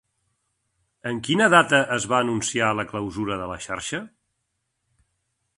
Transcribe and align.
En 1.09 1.19
quina 1.27 1.49
data 1.55 1.83
es 1.97 2.09
va 2.13 2.21
anunciar 2.25 2.71
la 2.79 2.87
clausura 2.95 3.39
de 3.43 3.53
la 3.53 3.61
xarxa? 3.67 4.03